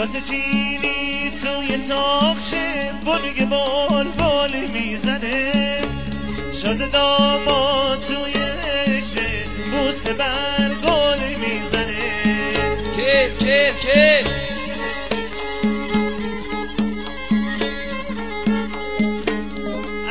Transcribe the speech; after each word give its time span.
شازه 0.00 0.20
چینی 0.20 1.30
توی 1.42 1.76
تاخشه 1.88 2.92
بلگ 3.06 3.48
بال 3.48 4.08
بال 4.08 4.50
می‌زنه. 4.72 5.52
شازه 6.62 6.86
داماد 6.86 8.00
توی 8.00 8.32
عشقه 8.32 9.44
بوسه 9.72 10.12
بر 10.12 10.70
گل 10.84 11.18
می‌زنه. 11.40 11.96
کیف 12.96 13.38
کیف 13.38 13.80
کیف 13.80 14.26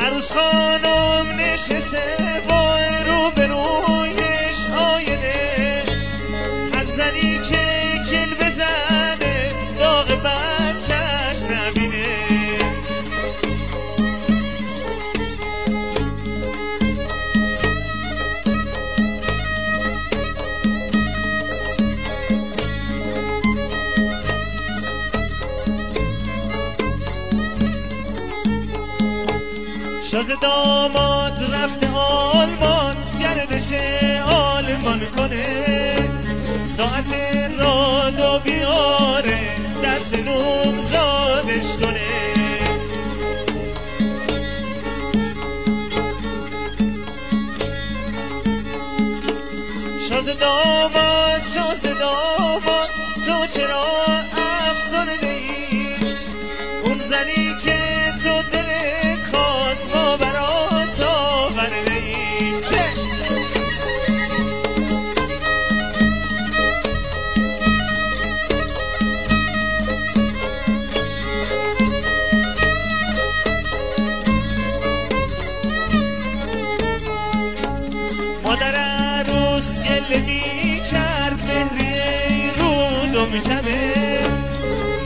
عروس 0.00 0.32
خانم 0.32 1.40
نشسته 1.40 2.42
شاز 30.12 30.28
داماد 30.42 31.54
رفته 31.54 31.88
آلمان 31.92 32.96
گردش 33.20 33.72
آلمان 34.26 35.10
کنه. 35.16 36.10
ساعت 36.64 37.14
رادو 37.58 38.38
بیاره 38.44 39.56
دست 39.84 40.14
نوم 40.14 40.78
زادش 40.80 41.29
شاز 50.10 50.38
داماد 50.38 51.42
شاز 51.54 51.82
داماد 51.82 52.88
تو 53.26 53.46
چرا 53.54 53.84
افسرده 54.70 55.26
ای 55.26 55.96
اون 56.84 56.98
زنی 56.98 57.54
که 57.60 57.89
اسکلگی 79.60 80.80
کرد 80.80 81.38
مهری 81.48 82.50
رو 82.58 83.06
دم 83.14 83.38
جمه 83.40 84.18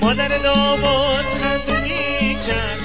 مادر 0.03 0.29
داماد 0.39 1.25
خندونی 1.25 2.35
کرد 2.35 2.84